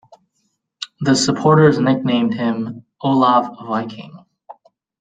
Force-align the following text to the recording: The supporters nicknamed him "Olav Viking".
The 1.01 1.13
supporters 1.13 1.77
nicknamed 1.77 2.33
him 2.33 2.85
"Olav 3.03 3.55
Viking". 3.67 4.17